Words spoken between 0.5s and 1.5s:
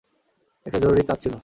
একটা জরুরি কাজ ছিল।